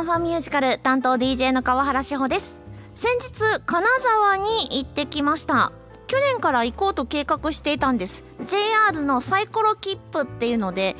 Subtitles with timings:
[0.00, 2.58] ンファミュージカル担当 DJ の川原志保です。
[2.94, 5.72] 先日金沢に行ってきました。
[6.06, 8.24] 去年から行こうと計画していたんです。
[8.44, 10.96] JR のサイコロ切符っていうので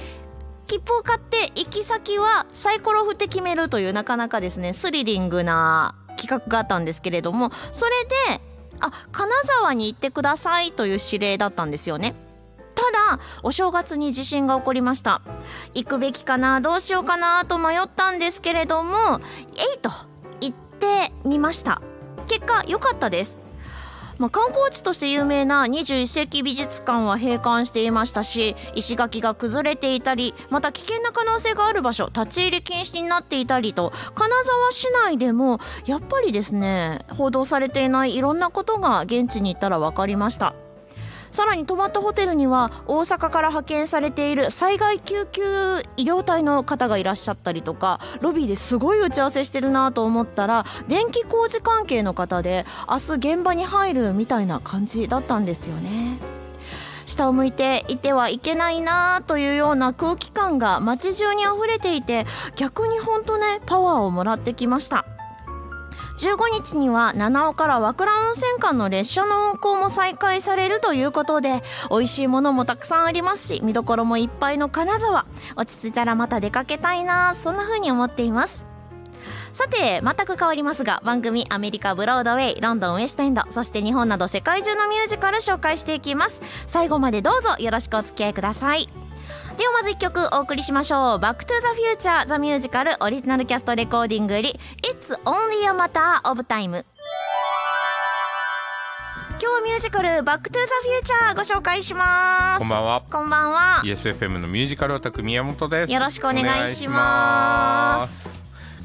[0.67, 7.91] 切符を買って行き先はサイコロ振って決めるというなかなかですねスリリングな企画があったんですけれどもそれ
[8.37, 8.43] で
[8.79, 12.15] あ金沢に行ってくださいという指令だったんですよね。
[12.93, 15.23] だお正月に地震が起こりました。
[15.75, 19.21] 行くべきかなどうしようかなと迷ったんですけれども
[19.57, 19.91] えいと
[20.41, 21.83] 行ってみました。
[22.27, 23.41] 結果良かったです。
[24.21, 40.55] まあ、観光地として有名な21世紀美術館は閉館していましたし石垣が崩れていたりまた危険な可能性がある場所立ち入り禁止になっていたりと金沢市内でもやっぱりですね報道されていないいろんなことが現地に行ったら分かりました。
[41.31, 45.43] さらに泊まったホテルには大阪から派遣されている災害救急
[45.97, 56.19] 医療隊の方がいらっしゃったりとかロビーですごい打ち合わせしてるなと思ったら電気工事関係の方で明日現場に入るみたいな感じだったんですよね。
[57.07, 65.05] 下を向いていてはいけないなというような空気感が街中にあふれていて逆に本当ねパワーをもらってきました。
[66.21, 75.25] 15日には七尾から和倉温泉間の列車の運行も再開されるということで美味しいものもたくさんありますし見どころもいっぱいの金沢。
[75.57, 78.67] 落ち着いたらまた出かけたいなそんな風に思っています。
[79.55, 86.43] さて全く変わりますが番組アメリカブロードウェイロンドンウエストエンドそして日本など世界中のミュージカル紹介していきます。
[86.67, 88.91] 最後までどうぞよろしくお付き合いください。
[89.61, 96.83] ではまず1曲お送りしましょう「バックトゥザフューチャーザミュージカルオリジナルキャストレコーディングより「It's Only a Matter of Time」
[99.39, 102.61] 今日はミュージカル「バックトゥザフューチャーご紹介します。
[102.61, 103.03] こんばんは。
[103.13, 103.83] こんばんは。
[103.85, 105.93] ESFM のミュージカルオタク宮本です。
[105.93, 108.40] よろしくお願いします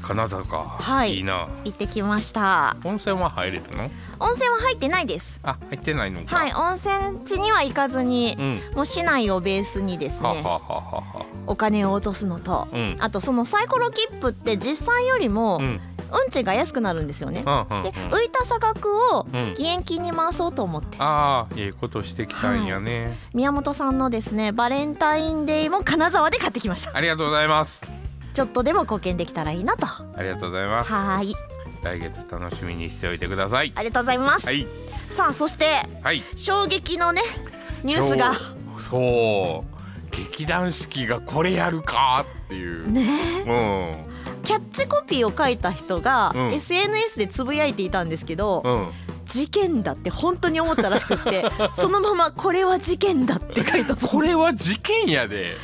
[0.06, 0.58] 金沢か。
[0.78, 1.16] はい。
[1.16, 1.48] いいな。
[1.64, 2.76] 行ってきました。
[2.84, 3.90] 温泉は入れたの？
[4.20, 5.38] 温泉は入ってないです。
[5.42, 10.44] あ入ってないのはい温泉地には行かずに、うん、もう市内をベースにですね
[11.46, 15.80] お金を落とすのと、うん、あとそのサイコロ切符って実際よりも、うん。
[16.08, 17.42] 運賃が安くなるんですよね。
[17.44, 20.96] うんうんうん、で浮いた差額を義援金に回そうと思って。
[21.00, 26.96] ああ、いいことしてきたんやね、はい、宮本さんのですねバレンタインデーも金沢で買ってきました。
[26.96, 27.84] ありがとうございます。
[28.36, 29.86] ちょっとでも貢献できたらいいなと。
[29.86, 30.92] ありがとうございます。
[30.92, 31.34] はい。
[31.82, 33.72] 来月楽しみにしておいてください。
[33.74, 34.66] ありがとうございます、はい、
[35.08, 35.64] さあそして、
[36.02, 37.22] はい、衝撃のね
[37.82, 38.34] ニュースが。
[38.78, 40.14] そう。
[40.14, 42.92] 劇団四季がこれやるかっていう。
[42.92, 43.06] ね。
[43.46, 44.42] うん。
[44.42, 48.88] キャッチコピーを書いた人が、うん、SNS でつぶやいていたんですけど、うん。
[49.24, 51.44] 事件だって本当に思ったらしくって
[51.74, 53.96] そのままこれは事件だって書いた。
[53.96, 55.56] これは事件やで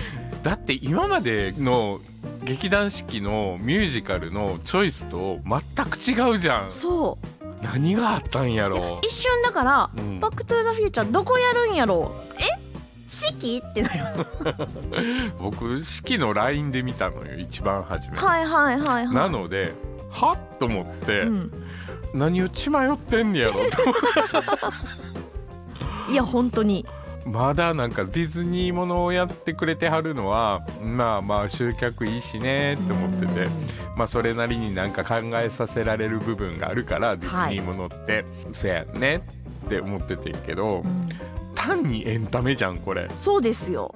[0.43, 2.01] だって今までの
[2.45, 6.73] 劇団四季のミュージカルのチョイスと全く違うじゃん。
[6.73, 7.43] そう。
[7.63, 9.01] 何があったんやろ。
[9.05, 12.13] 一瞬だから、うん、バックトゥザフューチャーどこやるんやろ。
[12.39, 12.73] え？
[13.07, 13.63] 四季？
[13.65, 14.27] ってなります。
[15.39, 19.75] 僕四季の LINE で見たのよ一番初めはいはいはい、はい、なので
[20.11, 21.51] はっと思って、うん、
[22.15, 23.61] 何を血迷ってんねやろと
[26.11, 26.87] いや本当に
[27.25, 33.49] まだなんかディズニーものをやってくれてはるのはまあまあ集客いいしねって思ってて、
[33.97, 39.22] まあそれなりになんか考えさせられる部分があるからディズニーものってせやね
[39.66, 40.82] って思っててんけど、
[41.55, 43.09] 単にエンタメじゃんこれ。
[43.16, 43.94] そうですよ。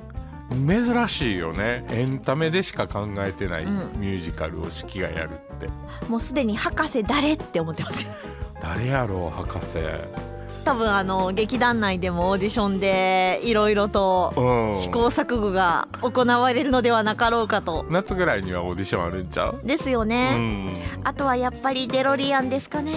[0.49, 1.85] 珍しいよね。
[1.91, 5.67] エンタメでしか考えてないミュージカルを四季がやるって、
[6.05, 8.07] うん、もうすでに博士誰って思ってます。
[8.61, 9.79] 誰やろう博士
[10.67, 14.33] 多分あの劇団内でもオーディションでいろいろと
[14.75, 17.87] 試行錯誤が行われるのではなかろうかと。
[17.89, 19.61] 夏ぐらいにはオーディションあるんちゃう？
[19.65, 22.95] ですよね、あとはやっぱりデロリアンですかね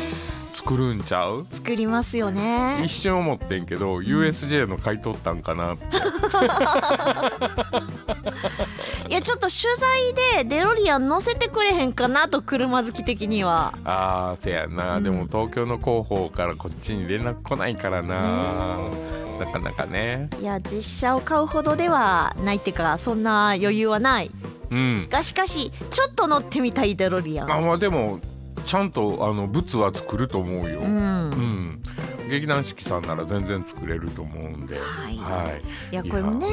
[0.54, 1.46] 作るんちゃう？
[1.52, 2.82] 作りますよね。
[2.84, 5.86] 一瞬思ってんけど、うん、USJ の買い取ったんかなって。
[9.10, 13.74] いやちょっと取材でデロリアン乗せてくれへんかなと車好き的には。
[13.86, 18.78] ああせやな、うん、でも東京の広報からこっちに連絡来ないからな、
[19.40, 20.30] なかなかね。
[20.42, 24.32] いや実写を買うほどではないっていうかそんな余裕はない。
[24.72, 27.48] うん、がしかしちょっと乗ってみたいデロリアン。
[27.48, 28.20] まあまあでも
[28.70, 31.82] ちゃんとあの物は作ると思うよ、うん、うん、
[32.30, 36.46] 劇団四季さんなら全然作れると思うんで、はい、はい、いやこれね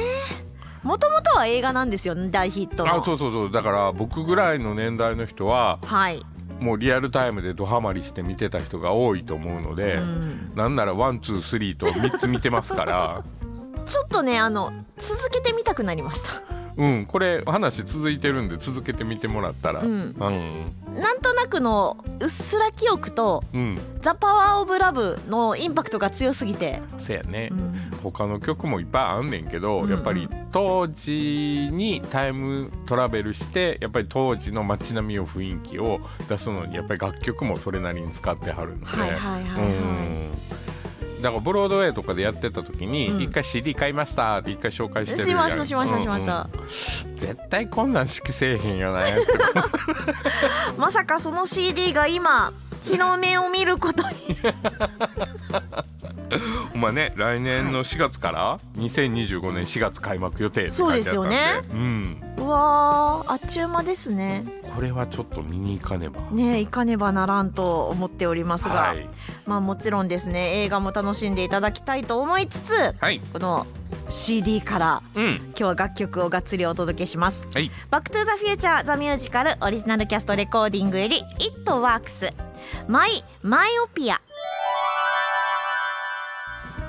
[0.81, 3.51] もともとは映画なんですよ大ヒットあそうそうそう。
[3.51, 6.23] だから僕ぐらいの年代の人は、はい、
[6.59, 13.23] もうリアルタイムでドハマりして見てた人が多いと思うので、うん、なんなら one two three と3つ見てますから。
[13.85, 19.81] ちょっとねあの続けてみたくなりましたうんこれ話続いてるんで続けてみてもらったら。
[19.81, 20.15] うん。
[20.17, 21.01] うん。
[21.01, 27.99] なんとなくのうっすら記憶とうん「ザ・パワー・オブ・ラブ」のインパクトが強すぎて、せやね、うん。
[28.03, 29.91] 他の曲もいっぱいあんねんけど、うんうん。
[29.91, 39.61] やっぱり当時にタイムトラベルしてやっぱり当時の街並みを雰囲気を出すのにやっぱり楽曲もそれなりに使ってはるので、はいはいはいはい。
[39.61, 40.31] うん
[41.21, 43.21] だからブロードウェイとかでやってた時にうん。
[43.21, 46.49] 一回 CD 買いましたって一回紹介してるしましたしましたしました、
[47.15, 49.13] 絶対こんなん式せえへんよなって
[50.77, 52.51] まさかその CD が今
[52.85, 54.17] 日の目を見ることに。
[56.73, 61.37] お前ね来年の4月から2025年4月開幕予定そうですよね。
[61.71, 62.21] うん。
[62.37, 64.43] うわーあっちゅう間ですね。
[64.75, 66.19] これはちょっと見に行かねば。
[66.31, 69.09] ね行かねばならんと思っておりますが、はい、
[69.47, 73.19] まあもちろんですね映画も楽しんでいただきたいと思いつつはい。
[73.33, 73.65] この
[74.09, 75.35] CD からうん。
[75.47, 77.47] 今日は楽曲をがっつりお届けします。
[77.53, 82.33] はい「バック・トゥ・ザ・フューチャー・ザ・ミュージカル」オリジナルキャストレコーディングより「It Works」
[82.87, 84.21] 「マイ・マイオピア」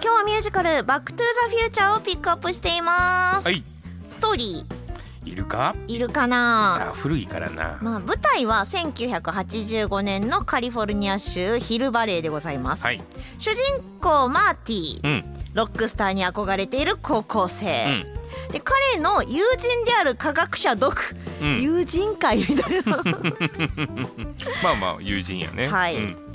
[0.00, 3.64] 今日はミュージカル「バック・トゥ・ザ・フューチャー」をピックアップしています、はい。
[4.10, 4.66] ストーリ
[5.28, 5.74] いるか？
[5.86, 6.90] ーいるかな？
[6.90, 7.78] あ古いからな。
[7.82, 13.02] まあ、舞台は1985年のカリフォルニア州ヒルバレーでございます、はい。
[13.38, 13.62] 主人
[14.00, 15.24] 公マーティうん。
[15.54, 18.06] ロックスターに憧れている高校う生、ん。
[18.52, 21.62] で彼の友人である科学者ドク、うん。
[21.62, 22.96] 友人会みたいな。
[24.62, 25.68] まあまあ友人やね。
[25.68, 25.96] はい。
[25.96, 26.27] うん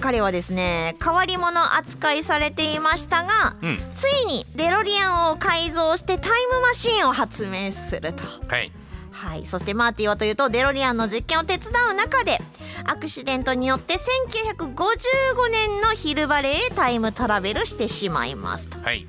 [0.00, 3.78] 彼はですね変わり者扱いされていましたがうん。
[3.94, 8.22] ついにデロリアンを改造してタイムマシンを発明すると。
[8.48, 8.72] はい。
[9.10, 12.38] はい、そしてマーティはというとデロリアンの実験を手伝う中で
[12.84, 18.78] アクシデントによって1955年のヒルバレーへタイムトラベルしてしまいますと。
[18.78, 19.06] はい。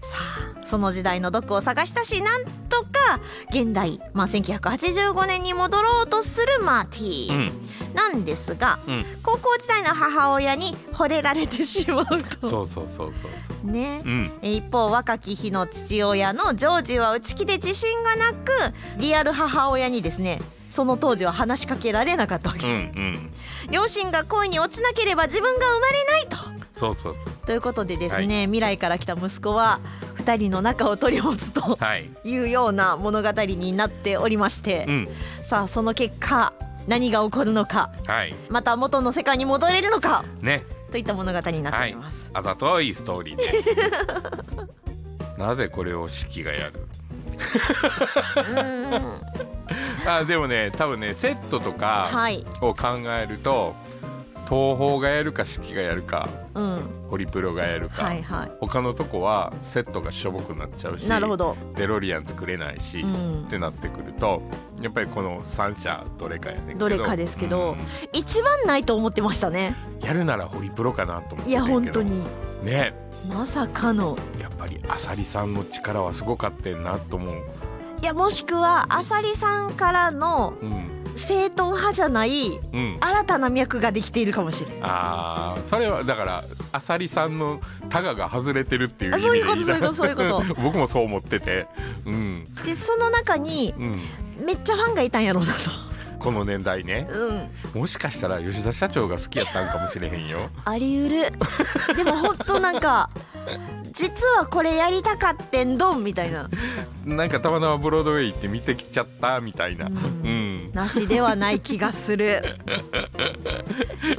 [0.00, 0.37] さあ
[0.68, 3.20] その時代の毒を探したしなんとか
[3.50, 7.94] 現代、まあ、1985年に戻ろうとするマーティ、うん。
[7.94, 9.04] なんですがうん。
[9.22, 12.06] 高校時代の母親に惚れられてしまう
[12.40, 12.48] と。
[12.50, 13.28] そうそうそうそ
[13.66, 14.02] うね。
[14.04, 14.32] うん。
[14.42, 18.52] え一方若き日の父親のジョージは内気で自信がなく
[18.98, 23.32] リアル母親にですねその当時は話しかけられなかったわうんうけ、ん。
[23.70, 26.58] 両親が恋に落ちなければ自分が生まれないと。
[26.78, 27.16] そうそう
[27.46, 30.07] ということでですね、未来から来た息子は2人
[30.50, 31.78] の仲を取り持つと
[32.24, 32.28] い。
[32.28, 35.08] いうような物語になっておりまして、うん。
[35.44, 36.52] さあその結果
[36.86, 38.34] 何が起こるのかはい。
[38.48, 40.62] また元の世界に戻れるのかね。
[40.90, 43.68] といった物語になっておはいります、あざといストーリーです。
[45.38, 46.86] なぜこれを四季がやる？
[50.06, 52.44] あでもね多分ねセットとかはい。
[52.62, 53.74] を考えると
[54.48, 56.82] 東宝がやるか四季がやるかうん。
[57.10, 61.56] ホリプロがやるか、はいは他のとこはセットがしょぼくなっちゃうしいなるほど。
[61.76, 63.42] デロリアン作れないし、うん。
[63.42, 64.42] ってなってくると
[64.80, 67.78] やっぱりこの3社どれかやねんけどどれかですけどうん。
[68.12, 69.74] 一番ないと思ってましたね。
[70.00, 72.22] やるならホリプロかなと思っていや本当に。
[72.62, 72.94] ね。
[73.28, 74.16] まさかの。
[74.40, 77.34] やっぱりあさりさんの力はすごかってんなと思う、
[78.02, 91.66] いやもしくはあさりさんからのうん正統派じゃないうん、新たな脈ができているかもしれないあーそれはだからあさりさんのタガが外れてるっていうそういうことそういうことそういうこ 僕もそう思ってて。
[92.04, 92.44] うん。
[92.64, 94.00] でその中にうん。
[94.44, 95.70] めっちゃファンがいたんやろうなと。
[96.18, 97.08] この年代ね。
[97.74, 97.80] うん。
[97.80, 100.50] もしかしたら吉田社長が好きやったんかもしれへんよ。
[100.64, 101.96] あり得る。
[101.96, 103.10] でもほんとなんか
[103.92, 106.48] 実はこれやりたかってんどんみたいな。
[107.04, 109.86] なんかたまたまブロードウェイ行って見てきちゃったみたいな。
[109.86, 112.42] ううんん、なしではない気がする。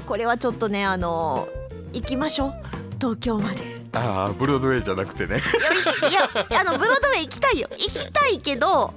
[0.06, 1.48] これはちょっとねあの
[1.94, 2.54] 行きましょう。
[3.00, 3.80] 東京まで。
[3.92, 5.38] ああブロードウェイじゃなくてね。
[5.38, 7.68] いやいやあのブロードウェイ行きたいよ。
[7.72, 8.94] 行きたいけど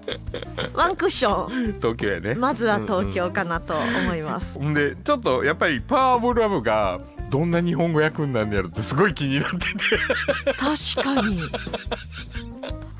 [0.75, 1.75] ワンクッション。
[1.75, 2.35] 東京やね。
[2.35, 4.75] まずは東京かなと思います、ほん。
[4.75, 9.65] でちょっとやっぱりパワーボルラブがどんな日本語訳になんねやろってすごい気になってて。
[10.55, 11.41] 確かに。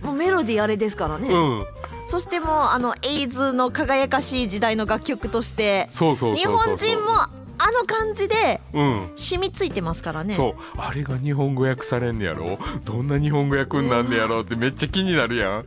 [0.03, 1.67] もうメロディーあれですからね、うん
[2.13, 7.31] そしてもうあのエイズの輝かしい時代の楽曲としてそうそう日本人もあ
[7.71, 10.35] の感じでうん染みついてますからね。
[10.35, 10.55] そう。
[10.77, 12.59] あれが日本語訳されんねやろ？
[12.85, 15.65] どんな日本語訳になんねやろってめっちゃ気になるやん。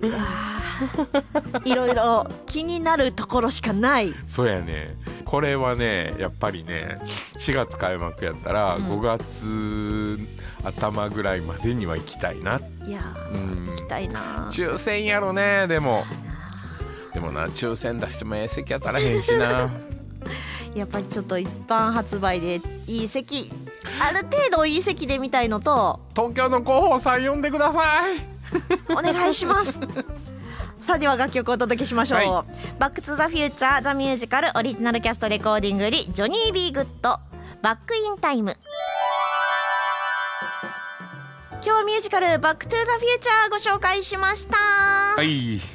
[1.66, 4.14] いろいろ気になるところしかない。
[4.28, 4.96] そうやね。
[5.26, 7.00] これはねやっぱりね
[7.40, 8.86] 4月開幕やったらうん。
[8.86, 10.20] 5月
[10.64, 13.68] 頭ぐらいまでには行きたいな、いやーうん。
[13.72, 16.04] 行きたいな抽選やろねでも
[17.16, 19.72] でもな抽選出してもええ席当たらへんしな。
[20.76, 23.50] やっぱりちょっと一般発売でいい席
[24.02, 27.80] ある程度いい席で見たいのと東京の広報さん呼んでくださ
[28.12, 28.20] い。
[28.92, 29.80] お願いします。
[30.82, 32.46] さあでは楽曲をお届けしましょう、は
[32.78, 36.70] バックトゥザフューチャーザミュージカルオリジナルキャストレコーディングより Johnny B.
[36.70, 38.58] Goode。Back in Time。
[41.54, 45.75] 今日はミュージカルバックトゥザフューチャーご紹介しました、はい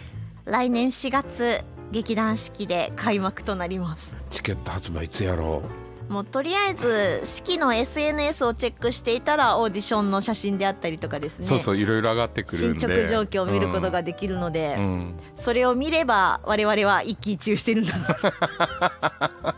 [0.51, 4.17] 来年4月劇団四季で開幕となります。
[4.31, 5.63] チケット発売いつやろ
[6.09, 11.47] もうとりあえず四季の SNS をチェックしていたらオーディションの写真であったりとかですう、ね。
[11.47, 12.81] そうそういろいろ上がってくるんで。
[12.81, 17.95] 進捗状況を見ることができるので、うん、うんそれを見れば我々は一喜一憂してるんだ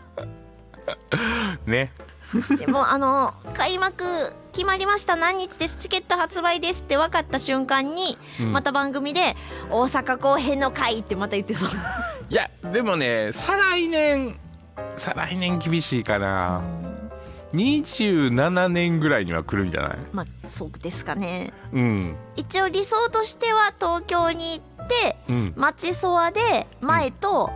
[1.65, 1.91] ね。
[2.59, 4.03] でもあの開幕
[4.53, 5.15] 決まりました。
[5.15, 5.77] 何日です。
[5.77, 8.51] チケット発売ですって分かった瞬間に、うん。
[8.51, 9.35] また番組で
[9.71, 11.69] 「大阪公編の会」ってまた言ってそう。
[12.29, 14.39] いやでもね再来年
[14.95, 16.61] 再来年厳しいかな。
[17.53, 19.97] 27年ぐらいには来るんじゃない？
[20.11, 21.51] まあそうですかね。
[21.71, 22.15] うん。
[22.35, 25.53] 一応理想としては東京に行ってうん。
[25.55, 27.51] 町ソアで前と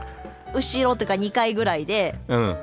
[0.54, 2.58] 後ろというか2回ぐらいでうん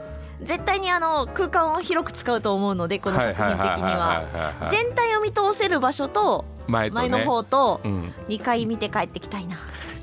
[0.45, 4.25] 絶対にあの空間を広く使うと思うのでこの作品的には。
[4.33, 8.15] は全体を見通せる場所と前の方とうん。
[8.29, 9.57] 2回見て帰ってきたいな。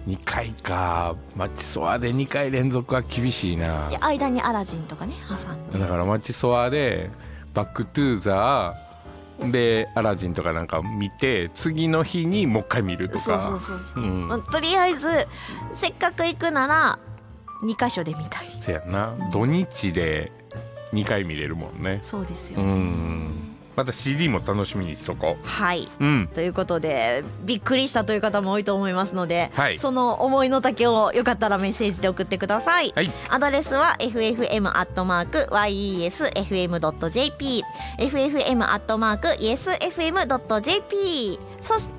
[0.08, 1.16] 2回か。
[1.36, 3.90] マチソワで2回連続は厳しいな。
[3.90, 5.80] で間にアラジンとかね挟んで。
[5.80, 7.10] だからマチソワで
[7.54, 13.60] バックトゥーザーでアラジンとかなんか見て次の日にもう一回見るとか。
[14.52, 15.08] とりあえず
[15.74, 17.00] せっかく行くなら
[17.62, 18.42] 2箇所で見た。
[18.42, 19.16] いせやな。
[19.32, 20.32] 土日で
[20.94, 22.00] 2回見れるもんね。
[22.04, 26.28] そうですよ、うんまた CD も楽しみにしとこはい、ううん。
[26.34, 29.80] ということでびっくりしたという方も多いと思いますので、はい。
[29.80, 33.12] その思いの丈をよかったらメッセージで送ってください、はい。
[33.30, 34.62] アドレスは ffm.yesfm.jp
[38.00, 38.60] ffm.yesfm.jp
[41.62, 41.96] そして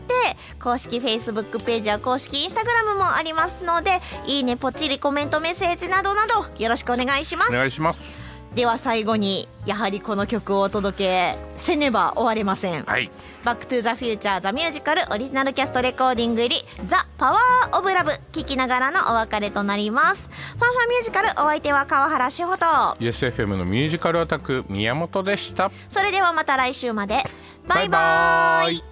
[0.61, 7.51] 公式 Facebook ページや公式 Instagram もありますのでいいねポチリコメントメッセージなどなどよろしくお願いします。
[7.51, 13.11] お願いしますでは最後にやはりこの曲をお届けせねば終われません、はい。
[13.45, 20.29] バックトゥザフューチャーザミュージカルオリジナルキャストレコーディング入りザパワーオブラブ聞きながらのお別れとなります。
[20.29, 22.67] ファンファミュージカルお相手は川原志穂と。
[23.01, 25.71] USFM のミュージカルアタック宮本でした。
[25.89, 27.25] それではまた来週まで。
[27.67, 28.92] バイババイバーイイ